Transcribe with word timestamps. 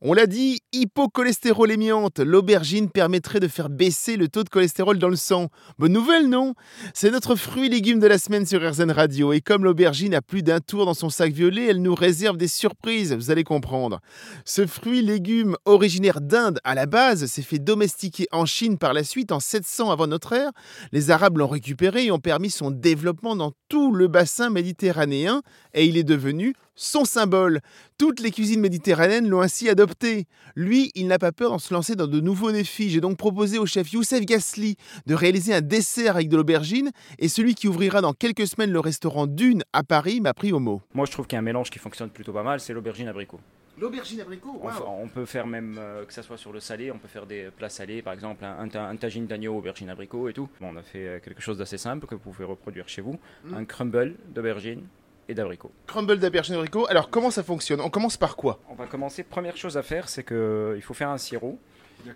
On 0.00 0.12
l'a 0.12 0.26
dit, 0.28 0.60
hypocholestérolémiante, 0.72 2.20
l'aubergine 2.20 2.88
permettrait 2.88 3.40
de 3.40 3.48
faire 3.48 3.68
baisser 3.68 4.16
le 4.16 4.28
taux 4.28 4.44
de 4.44 4.48
cholestérol 4.48 4.96
dans 5.00 5.08
le 5.08 5.16
sang. 5.16 5.48
Bonne 5.76 5.92
nouvelle, 5.92 6.28
non? 6.28 6.54
C'est 6.94 7.10
notre 7.10 7.34
fruit 7.34 7.68
légume 7.68 7.98
de 7.98 8.06
la 8.06 8.18
semaine 8.18 8.46
sur 8.46 8.62
RZN 8.62 8.92
Radio. 8.92 9.32
Et 9.32 9.40
comme 9.40 9.64
l'aubergine 9.64 10.14
a 10.14 10.22
plus 10.22 10.44
d'un 10.44 10.60
tour 10.60 10.86
dans 10.86 10.94
son 10.94 11.10
sac 11.10 11.32
violet, 11.32 11.66
elle 11.66 11.82
nous 11.82 11.96
réserve 11.96 12.36
des 12.36 12.46
surprises, 12.46 13.12
vous 13.12 13.32
allez 13.32 13.42
comprendre. 13.42 13.98
Ce 14.44 14.68
fruit 14.68 15.02
légume 15.02 15.56
originaire 15.64 16.20
d'Inde 16.20 16.60
à 16.62 16.76
la 16.76 16.86
base 16.86 17.26
s'est 17.26 17.42
fait 17.42 17.58
domestiquer 17.58 18.28
en 18.30 18.46
Chine 18.46 18.78
par 18.78 18.92
la 18.92 19.02
suite 19.02 19.32
en 19.32 19.40
700 19.40 19.90
avant 19.90 20.06
notre 20.06 20.32
ère. 20.32 20.52
Les 20.92 21.10
Arabes 21.10 21.38
l'ont 21.38 21.48
récupéré 21.48 22.04
et 22.04 22.12
ont 22.12 22.20
permis 22.20 22.50
son 22.50 22.70
développement 22.70 23.34
dans 23.34 23.50
tout 23.68 23.92
le 23.92 24.06
bassin 24.06 24.48
méditerranéen 24.48 25.42
et 25.74 25.86
il 25.86 25.96
est 25.96 26.04
devenu 26.04 26.54
son 26.78 27.04
symbole. 27.04 27.60
Toutes 27.98 28.20
les 28.20 28.30
cuisines 28.30 28.60
méditerranéennes 28.60 29.28
l'ont 29.28 29.40
ainsi 29.40 29.68
adopté. 29.68 30.26
Lui, 30.54 30.90
il 30.94 31.08
n'a 31.08 31.18
pas 31.18 31.32
peur 31.32 31.50
d'en 31.50 31.58
se 31.58 31.74
lancer 31.74 31.96
dans 31.96 32.06
de 32.06 32.20
nouveaux 32.20 32.52
défis. 32.52 32.88
J'ai 32.88 33.00
donc 33.00 33.18
proposé 33.18 33.58
au 33.58 33.66
chef 33.66 33.92
Youssef 33.92 34.24
Gasly 34.24 34.76
de 35.06 35.14
réaliser 35.14 35.52
un 35.52 35.60
dessert 35.60 36.14
avec 36.14 36.28
de 36.28 36.36
l'aubergine 36.36 36.90
et 37.18 37.28
celui 37.28 37.54
qui 37.54 37.68
ouvrira 37.68 38.00
dans 38.00 38.12
quelques 38.12 38.46
semaines 38.46 38.70
le 38.70 38.80
restaurant 38.80 39.26
Dune 39.26 39.64
à 39.72 39.82
Paris 39.82 40.20
m'a 40.20 40.32
pris 40.32 40.52
au 40.52 40.60
mot. 40.60 40.80
Moi, 40.94 41.04
je 41.06 41.12
trouve 41.12 41.26
qu'il 41.26 41.36
y 41.36 41.38
a 41.38 41.40
un 41.40 41.42
mélange 41.42 41.70
qui 41.70 41.78
fonctionne 41.78 42.10
plutôt 42.10 42.32
pas 42.32 42.44
mal, 42.44 42.60
c'est 42.60 42.72
l'aubergine 42.72 43.08
abricot. 43.08 43.40
L'aubergine 43.80 44.20
abricot 44.20 44.60
on, 44.86 45.06
peut 45.08 45.24
faire 45.24 45.46
même, 45.46 45.76
euh, 45.78 46.04
que 46.04 46.12
ça 46.12 46.24
soit 46.24 46.36
sur 46.36 46.52
le 46.52 46.58
salé, 46.58 46.90
on 46.90 46.98
peut 46.98 47.06
faire 47.06 47.26
des 47.26 47.48
plats 47.56 47.68
salés, 47.68 48.02
par 48.02 48.12
exemple 48.12 48.44
un, 48.44 48.68
un, 48.74 48.96
tagine 48.96 49.26
d'agneau, 49.26 49.56
aubergine 49.56 49.88
abricot 49.88 50.28
et 50.28 50.32
tout. 50.32 50.48
Bon, 50.60 50.70
on 50.72 50.76
a 50.76 50.82
fait 50.82 51.06
euh, 51.06 51.20
quelque 51.20 51.40
chose 51.40 51.58
d'assez 51.58 51.78
simple 51.78 52.06
que 52.06 52.16
vous 52.16 52.20
pouvez 52.20 52.44
reproduire 52.44 52.88
chez 52.88 53.02
vous. 53.02 53.20
Hmm. 53.44 53.54
Un 53.54 53.64
crumble 53.64 54.14
d'aubergine, 54.34 54.82
et 55.28 55.34
d'abricots. 55.34 55.70
Crumble 55.86 56.18
d'aubergine 56.18 56.54
et 56.54 56.56
d'abricots. 56.56 56.86
Alors 56.88 57.10
comment 57.10 57.30
ça 57.30 57.42
fonctionne? 57.42 57.80
On 57.80 57.90
commence 57.90 58.16
par 58.16 58.36
quoi? 58.36 58.60
On 58.68 58.74
va 58.74 58.86
commencer. 58.86 59.22
Première 59.22 59.56
chose 59.56 59.76
à 59.76 59.82
faire, 59.82 60.08
c'est 60.08 60.24
qu'il 60.24 60.82
faut 60.82 60.94
faire 60.94 61.10
un 61.10 61.18
sirop 61.18 61.58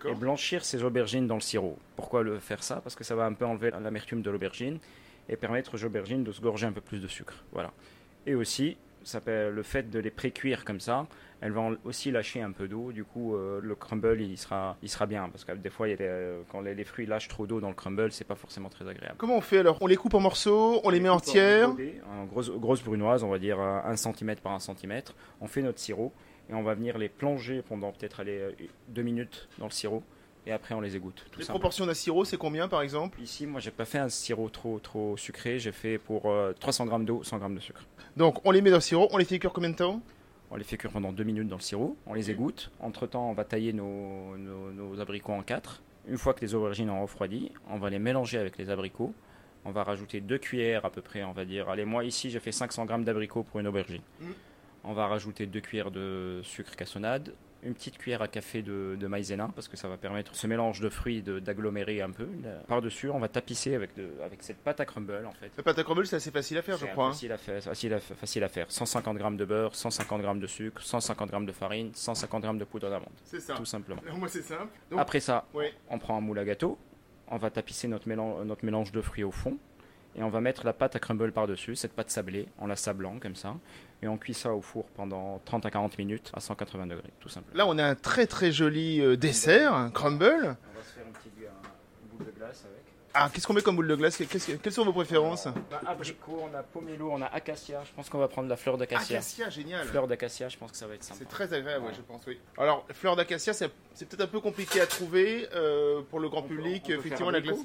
et 0.09 0.15
blanchir 0.15 0.65
ses 0.65 0.83
aubergines 0.83 1.27
dans 1.27 1.35
le 1.35 1.41
sirop. 1.41 1.79
Pourquoi 1.97 2.23
le 2.23 2.39
faire 2.39 2.63
ça? 2.63 2.77
Parce 2.77 2.95
que 2.95 3.05
ça 3.05 3.15
va 3.15 3.25
un 3.27 3.35
peu 3.35 3.45
enlever 3.45 3.71
l'amertume 3.71 4.23
de 4.23 4.31
l'aubergine 4.31 4.79
et 5.29 5.37
permettre 5.37 5.75
aux 5.75 5.85
aubergines 5.85 6.25
de 6.25 6.33
se 6.33 6.41
gorger 6.41 6.67
un 6.67 6.73
peu 6.73 6.81
plus 6.81 7.01
de 7.01 7.09
sucre. 7.09 7.45
Voilà. 7.53 7.73
Et 8.27 8.35
aussi, 8.35 8.77
ça 9.05 9.21
le 9.27 9.63
fait 9.63 9.91
de 9.91 9.99
les 9.99 10.11
pré-cuire 10.11 10.65
comme 10.65 10.81
ça, 10.81 11.07
elle 11.41 11.53
va 11.53 11.71
aussi 11.85 12.11
lâcher 12.11 12.41
un 12.41 12.53
peu 12.53 12.69
d'eau. 12.69 12.93
Du 12.93 13.05
coup, 13.05 13.35
euh, 13.35 13.61
le 13.63 13.75
crumble, 13.75 14.21
il 14.21 14.39
sera, 14.39 14.77
il 14.83 14.89
sera 14.89 15.07
bien. 15.07 15.29
Parce 15.29 15.45
que 15.45 15.53
des 15.53 15.71
fois, 15.71 15.89
il 15.89 16.01
y 16.01 16.05
a 16.05 16.35
quand 16.51 16.61
les, 16.61 16.85
fruits 16.85 17.07
lâchent 17.07 17.29
trop 17.29 17.47
d'eau 17.47 17.61
dans 17.61 17.69
le 17.69 17.75
crumble, 17.75 18.13
c'est 18.13 18.25
pas 18.25 18.37
forcément 18.37 18.69
très 18.69 18.89
agréable. 18.89 19.17
Comment 19.19 19.37
on 19.37 19.41
fait 19.41 19.59
alors? 19.59 19.79
On 19.81 19.87
les 19.87 19.97
coupe 19.97 20.15
en 20.15 20.21
morceaux, 20.21 20.81
on, 20.85 20.91
les, 20.91 21.01
met 21.01 21.09
entières? 21.09 21.71
En 22.11 22.25
grosse, 22.27 22.51
grosse 22.51 22.83
brunoise, 22.83 23.25
on 23.25 23.29
va 23.29 23.39
dire 23.39 23.61
1 23.61 23.97
cm 23.97 24.37
par 24.37 24.53
1 24.53 24.61
cm. 24.61 25.03
On 25.41 25.49
fait 25.49 25.63
notre 25.63 25.81
sirop 25.81 26.13
et 26.49 26.55
on 26.55 26.63
va 26.63 26.75
venir 26.75 26.97
les 26.97 27.09
plonger 27.09 27.63
pendant 27.63 27.93
peut-être 27.93 28.25
2 28.89 29.03
minutes 29.03 29.49
dans 29.59 29.67
le 29.67 29.73
sirop 29.73 30.05
et 30.47 30.53
après 30.53 30.75
on 30.75 30.81
les 30.81 30.97
égoutte. 30.97 31.25
les 31.39 31.45
proportions 31.45 31.87
d'un 31.87 31.95
sirop, 31.95 32.25
c'est 32.25 32.37
combien 32.37 32.69
par 32.69 32.83
exemple? 32.83 33.21
Ici, 33.21 33.47
moi 33.47 33.61
j'ai 33.61 33.71
pas 33.71 33.85
fait 33.85 33.99
un 33.99 34.09
sirop 34.09 34.49
trop 34.49 34.79
trop 34.79 35.17
sucré, 35.17 35.59
j'ai 35.59 35.73
fait 35.73 35.99
pour 35.99 36.33
300 36.61 36.87
euh, 36.87 36.99
g 36.99 37.05
d'eau, 37.05 37.23
100 37.23 37.41
g 37.49 37.55
de 37.55 37.61
sucre. 37.61 37.83
Donc 38.17 38.45
on 38.45 38.51
les 38.51 38.61
met 38.61 38.71
dans 38.71 38.77
le 38.77 38.83
sirop, 38.83 39.09
on 39.13 39.19
les 39.19 39.25
fait 39.25 39.39
cuire 39.39 39.53
combien 39.53 39.71
de 39.71 39.77
temps? 39.77 40.01
On 40.51 40.57
les 40.57 40.65
fait 40.65 40.77
cuire 40.77 40.93
pendant 40.93 41.13
2 41.13 41.25
minutes 41.25 41.49
dans 41.49 41.57
le 41.57 41.63
sirop, 41.63 41.97
on 42.07 42.15
les 42.15 42.31
égoutte. 42.31 42.71
Entre 42.81 43.07
temps, 43.07 43.31
on 43.31 43.33
va 43.33 43.45
tailler 43.45 43.73
nos, 43.73 44.37
nos, 44.37 45.01
abricots 45.01 45.33
en 45.33 45.43
4. 45.43 45.83
Une 46.09 46.19
fois 46.19 46.35
que 46.35 46.43
les 46.43 46.55
aubergines 46.55 46.91
ont 46.91 47.01
refroidi, 47.01 47.53
on 47.71 47.79
va 47.79 47.89
les 47.89 47.99
mélanger 47.99 48.37
avec 48.37 48.59
les 48.59 48.69
abricots. 48.69 49.15
On 49.65 49.71
va 49.71 49.85
rajouter 49.85 50.21
2 50.21 50.39
cuillères 50.39 50.85
à 50.85 50.91
peu 50.91 51.01
près, 51.01 51.23
on 51.23 51.33
va 51.33 51.45
dire. 51.45 51.71
Allez, 51.71 51.85
moi 51.85 52.05
ici 52.05 52.31
j'ai 52.31 52.41
fait 52.41 52.53
500 52.53 52.87
g 52.87 53.05
d'abricots 53.05 53.45
pour 53.45 53.61
une 53.61 53.67
aubergine. 53.69 54.03
Mm. 54.21 54.27
On 54.85 54.93
va 54.93 55.07
rajouter 55.07 55.47
2 55.47 55.61
cuillères 55.61 55.91
de 55.93 56.41
sucre 56.43 56.75
cassonade, 56.75 57.33
une 57.63 57.75
petite 57.75 57.99
cuillère 57.99 58.23
à 58.23 58.29
café 58.29 58.63
de, 58.63 59.07
maïzena 59.07 59.51
parce 59.55 59.69
que 59.69 59.77
ça 59.77 59.89
va 59.89 59.97
permettre 59.97 60.35
ce 60.35 60.47
mélange 60.47 60.81
de 60.81 60.89
fruits 60.89 61.23
d'agglomérer 61.23 62.01
un 62.01 62.11
peu. 62.11 62.27
Par-dessus, 62.67 63.11
on 63.11 63.19
va 63.19 63.29
tapisser 63.29 63.75
avec, 63.75 63.91
avec 64.25 64.43
cette 64.43 64.59
pâte 64.59 64.81
à 64.81 64.85
crumble 64.85 65.25
en 65.27 65.33
fait. 65.33 65.51
La 65.57 65.63
pâte 65.63 65.79
à 65.79 65.85
crumble, 65.85 66.07
c'est 66.07 66.17
assez 66.17 66.31
facile 66.31 66.59
à 66.59 66.63
faire, 66.63 66.77
je 66.77 66.87
crois. 66.87 67.07
Hein. 67.07 67.13
Facile, 67.13 67.33
à 67.33 67.39
faire, 67.39 67.63
facile, 67.63 67.95
à, 67.95 68.01
facile 68.01 68.45
à 68.45 68.49
faire. 68.49 68.67
150 68.71 69.19
g 69.19 69.37
de 69.37 69.45
beurre, 69.45 69.75
150 69.75 70.23
g 70.23 70.41
de 70.41 70.47
sucre, 70.47 70.83
150 70.83 71.31
g 71.31 71.47
de 71.47 71.53
farine, 71.53 71.91
150 71.95 72.45
g 72.45 72.59
de 72.59 72.65
poudre 72.65 72.91
d'amande. 72.91 73.09
C'est 73.25 73.41
ça. 73.41 73.55
Tout 73.55 73.65
simplement. 73.65 74.03
Moi, 74.17 74.29
c'est 74.29 74.43
simple. 74.43 74.69
Après 74.97 75.21
ça, 75.21 75.47
on 75.89 75.99
prend 75.99 76.17
un 76.17 76.21
moule 76.21 76.39
à 76.39 76.45
gâteau, 76.45 76.79
on 77.29 77.37
va 77.37 77.51
tapisser 77.51 77.89
notre 77.89 78.09
mélange, 78.09 78.45
notre 78.45 78.65
mélange 78.65 78.93
de 78.93 79.01
fruits 79.01 79.25
au 79.25 79.31
fond 79.31 79.57
et 80.17 80.23
on 80.23 80.29
va 80.29 80.41
mettre 80.41 80.65
la 80.65 80.73
pâte 80.73 80.97
à 80.97 80.99
crumble 80.99 81.33
par-dessus, 81.33 81.77
cette 81.77 81.93
pâte 81.93 82.11
sablée, 82.11 82.47
en 82.59 82.67
la 82.67 82.77
sablant 82.77 83.19
comme 83.19 83.37
ça, 83.37 83.57
et 84.03 84.09
on 84.09 84.19
cuit 84.19 84.35
ça 84.35 84.53
au 84.53 84.61
four 84.61 84.85
pendant 84.95 85.41
30 85.45 85.67
à 85.67 85.71
40 85.71 85.99
minutes 85.99 86.31
à 86.35 86.41
180 86.41 86.87
degrés, 86.87 87.11
tout 87.21 87.29
simplement. 87.29 87.57
Là, 87.57 87.67
on 87.67 87.79
a 87.79 87.85
un 87.85 87.95
très 87.95 88.27
très 88.27 88.53
joli 88.53 89.01
euh, 89.01 89.17
dessert, 89.17 89.75
un 89.75 89.91
crumble. 89.91 90.25
On 90.25 90.79
va 90.79 90.83
se 90.83 90.93
faire 90.93 91.07
une 91.07 91.13
petite 91.13 91.33
boule 92.13 92.27
de 92.27 92.31
glace 92.33 92.65
avec. 92.65 92.83
Ah, 93.15 93.29
qu'est-ce 93.33 93.47
qu'on 93.47 93.53
met 93.53 93.61
comme 93.61 93.77
boule 93.77 93.89
de 93.89 93.95
glace? 93.95 94.17
Quelles 94.17 94.73
sont 94.73 94.85
vos 94.85 94.93
préférences? 94.93 95.47
On 95.47 95.87
a 95.87 95.91
abricot, 95.91 96.49
on 96.51 96.55
a 96.57 96.63
pomelo, 96.63 97.11
on 97.13 97.21
a 97.21 97.27
acacia. 97.27 97.83
Je 97.85 97.93
pense 97.93 98.09
qu'on 98.09 98.19
va 98.19 98.29
prendre 98.29 98.49
la 98.49 98.57
fleur 98.57 98.79
d'acacia. 98.79 99.19
Acacia, 99.19 99.51
génial. 99.51 99.87
Fleur 99.87 100.09
d'acacia, 100.09 100.49
je 100.49 100.57
pense 100.57 100.71
que 100.71 100.79
ça 100.79 100.87
va 100.87 100.95
être 100.95 101.05
sympa. 101.05 101.19
C'est 101.19 101.29
très 101.29 101.53
agréable, 101.53 101.85
je 101.95 102.01
pense, 102.01 102.23
oui. 102.27 102.41
Alors, 102.57 102.87
fleur 102.93 103.15
d'acacia, 103.15 103.53
c'est 103.53 103.69
peut-être 103.69 104.23
un 104.23 104.27
peu 104.27 104.41
compliqué 104.41 104.81
à 104.81 104.87
trouver 104.87 105.47
euh, 105.55 106.01
pour 106.11 106.21
le 106.21 106.31
grand 106.31 106.43
public. 106.43 106.89
effectivement, 106.89 107.31
la 107.31 107.43
glace. 107.43 107.59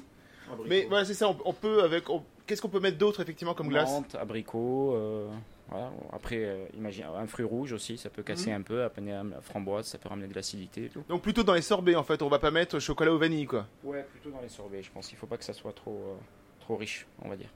Mais 0.66 0.86
voilà, 0.88 1.04
c'est 1.04 1.14
ça. 1.14 1.34
On, 1.44 1.52
peut 1.52 1.82
avec. 1.82 2.04
Qu'est-ce 2.48 2.62
qu'on 2.62 2.70
peut 2.70 2.80
mettre 2.80 2.96
d'autre 2.96 3.20
effectivement 3.20 3.52
comme 3.52 3.68
glace 3.68 3.90
Menthe, 3.90 4.14
abricot. 4.14 4.94
Euh, 4.94 5.28
voilà. 5.68 5.92
Après, 6.14 6.38
euh, 6.38 6.64
imagine 6.74 7.04
un 7.14 7.26
fruit 7.26 7.44
rouge 7.44 7.74
aussi, 7.74 7.98
ça 7.98 8.08
peut 8.08 8.22
casser 8.22 8.48
mhm. 8.48 8.56
un 8.56 8.62
peu. 8.62 8.82
Après, 8.84 9.02
la 9.02 9.22
framboise, 9.42 9.84
ça 9.84 9.98
peut 9.98 10.08
ramener 10.08 10.28
de 10.28 10.34
l'acidité. 10.34 10.90
Donc 11.10 11.20
plutôt 11.20 11.42
dans 11.42 11.52
les 11.52 11.60
sorbets 11.60 11.94
en 11.94 12.02
fait. 12.02 12.22
On 12.22 12.28
va 12.30 12.38
pas 12.38 12.50
mettre 12.50 12.78
chocolat 12.78 13.12
ou 13.12 13.18
vanille 13.18 13.44
quoi. 13.44 13.66
Ouais, 13.84 14.02
plutôt 14.10 14.30
dans 14.30 14.40
les 14.40 14.48
sorbets. 14.48 14.82
Je 14.82 14.90
pense. 14.90 15.12
Il 15.12 15.16
faut 15.16 15.26
pas 15.26 15.36
que 15.36 15.44
ça 15.44 15.52
soit 15.52 15.74
trop 15.74 15.92
euh, 15.92 16.14
trop 16.60 16.76
riche, 16.76 17.06
on 17.22 17.28
va 17.28 17.36
dire. 17.36 17.50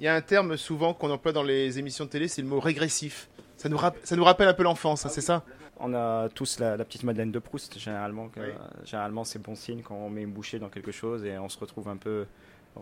Il 0.00 0.04
y 0.04 0.08
a 0.08 0.16
un 0.16 0.20
terme 0.20 0.56
souvent 0.56 0.94
qu'on 0.94 1.12
emploie 1.12 1.32
dans 1.32 1.44
les 1.44 1.78
émissions 1.78 2.04
de 2.04 2.10
télé, 2.10 2.26
c'est 2.26 2.42
le 2.42 2.48
mot 2.48 2.58
régressif. 2.58 3.28
Ça 3.56 3.68
nous, 3.68 3.78
ça 4.02 4.16
nous 4.16 4.24
rappelle 4.24 4.48
un 4.48 4.54
peu 4.54 4.64
l'enfance, 4.64 5.06
hein, 5.06 5.08
c'est 5.08 5.20
ça? 5.20 5.44
On 5.80 5.94
a 5.94 6.28
tous 6.28 6.58
la, 6.58 6.76
petite 6.78 7.04
Madeleine 7.04 7.30
de 7.30 7.38
Proust, 7.38 7.78
généralement. 7.78 8.30
Généralement, 8.84 9.24
c'est 9.24 9.40
bon 9.40 9.54
signe 9.54 9.82
quand 9.82 9.94
on 9.94 10.10
met 10.10 10.22
une 10.22 10.32
bouchée 10.32 10.58
dans 10.58 10.68
quelque 10.68 10.92
chose 10.92 11.24
et 11.24 11.38
on 11.38 11.48
se 11.48 11.58
retrouve 11.58 11.88
un 11.88 11.96
peu 11.96 12.26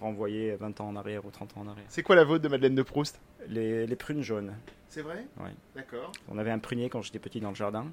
renvoyé 0.01 0.55
20 0.57 0.81
ans 0.81 0.89
en 0.89 0.97
arrière 0.97 1.25
ou 1.25 1.31
30 1.31 1.57
ans 1.57 1.61
en 1.63 1.69
arrière. 1.69 1.85
C'est 1.89 2.03
quoi 2.03 2.17
la 2.17 2.25
vôtre 2.25 2.43
de 2.43 2.49
Madeleine 2.49 2.75
de 2.75 2.83
Proust? 2.83 3.21
Les, 3.49 3.87
prunes 3.97 4.23
jaunes. 4.23 4.55
C'est 4.89 5.03
vrai? 5.03 5.27
Oui. 5.39 5.51
D'accord. 5.75 6.13
On 6.29 6.39
avait 6.39 6.51
un 6.51 6.59
prunier 6.59 6.89
quand 6.89 7.03
j'étais 7.03 7.19
petit 7.19 7.41
dans 7.41 7.51
le 7.51 7.55
jardin. 7.55 7.87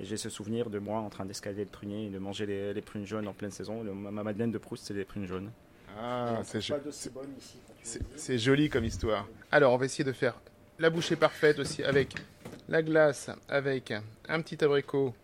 Et 0.00 0.04
j'ai 0.04 0.16
ce 0.16 0.30
souvenir 0.30 0.70
de 0.70 0.78
moi 0.78 1.00
en 1.00 1.10
train 1.10 1.24
d'escalader 1.24 1.64
le 1.64 1.70
prunier 1.70 2.06
et 2.06 2.10
de 2.10 2.18
manger 2.18 2.46
les, 2.46 2.80
prunes 2.80 3.06
jaunes 3.06 3.28
en 3.28 3.32
pleine 3.32 3.50
saison. 3.50 3.82
ma 3.84 4.22
Madeleine 4.22 4.50
de 4.50 4.58
Proust, 4.58 4.84
c'est 4.86 4.94
des 4.94 5.04
prunes 5.04 5.26
jaunes. 5.26 5.50
Ah, 5.98 6.40
c'est 6.44 6.60
C'est 8.16 8.38
joli 8.38 8.68
comme 8.68 8.84
histoire. 8.84 9.28
Alors, 9.50 9.72
on 9.72 9.76
va 9.76 9.84
essayer 9.84 10.04
de 10.04 10.12
faire 10.12 10.40
la 10.78 10.90
bouchée 10.90 11.16
parfaite 11.16 11.58
aussi 11.58 11.84
avec 11.84 12.14
la 12.68 12.82
glace, 12.82 13.30
avec 13.48 13.92
un 14.28 14.40
petit 14.40 14.64
abricot 14.64 15.14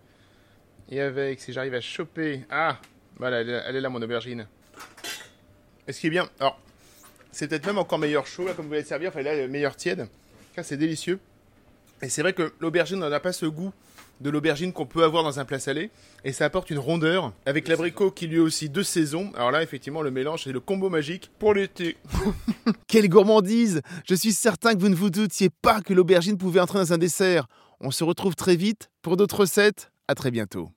et 0.91 1.01
avec, 1.01 1.41
si 1.41 1.53
j'arrive 1.53 1.75
à 1.75 1.81
choper. 1.81 2.45
Ah, 2.51 2.79
voilà, 3.17 3.41
elle 3.41 3.77
est 3.77 3.81
là, 3.81 3.89
mon 3.89 4.03
aubergine. 4.03 4.47
Et 5.89 5.93
ce 5.93 6.01
qui 6.01 6.07
est 6.09 6.11
bien, 6.11 6.29
alors, 6.39 6.61
c'est 7.33 7.49
peut-être 7.49 7.67
même 7.67 7.79
encore 7.79 7.99
meilleur 7.99 8.27
chaud, 8.27 8.47
là, 8.47 8.53
comme 8.53 8.67
vous 8.67 8.71
voulez 8.71 8.85
servir, 8.85 9.09
enfin 9.09 9.23
là, 9.23 9.49
meilleur 9.49 9.75
tiède. 9.75 10.07
C'est 10.63 10.77
délicieux. 10.77 11.21
Et 12.03 12.09
c'est 12.09 12.23
vrai 12.23 12.33
que 12.33 12.53
l'aubergine 12.61 12.99
n'en 12.99 13.13
a 13.13 13.21
pas 13.21 13.33
ce 13.33 13.47
goût 13.47 13.73
de 14.21 14.31
l'aubergine 14.31 14.73
qu'on 14.73 14.87
peut 14.87 15.05
avoir 15.05 15.23
dans 15.23 15.39
un 15.39 15.45
plat 15.45 15.59
salé. 15.59 15.91
Et 16.25 16.33
ça 16.33 16.45
apporte 16.45 16.71
une 16.71 16.79
rondeur 16.79 17.33
avec 17.47 17.69
l'abricot 17.69 18.11
qui 18.11 18.27
lui 18.27 18.41
aussi 18.41 18.69
de 18.69 18.83
saison. 18.83 19.31
Alors 19.37 19.51
là, 19.51 19.63
effectivement, 19.63 20.03
le 20.03 20.11
mélange, 20.11 20.45
c'est 20.45 20.53
le 20.53 20.61
combo 20.61 20.91
magique 20.91 21.31
pour 21.39 21.55
l'été. 21.55 21.97
Quelle 22.89 23.09
gourmandise 23.09 23.83
Je 24.09 24.15
suis 24.15 24.33
certain 24.33 24.75
que 24.75 24.81
vous 24.81 24.89
ne 24.89 24.97
vous 24.97 25.11
doutiez 25.11 25.51
pas 25.51 25.81
que 25.81 25.95
l'aubergine 25.95 26.39
pouvait 26.39 26.61
entrer 26.61 26.81
dans 26.81 26.93
un 26.93 26.99
dessert. 26.99 27.47
On 27.81 27.93
se 27.93 28.03
retrouve 28.03 28.35
très 28.35 28.57
vite 28.57 28.91
pour 29.03 29.17
d'autres 29.17 29.41
recettes. 29.41 29.93
À 30.09 30.15
très 30.15 30.31
bientôt. 30.31 30.71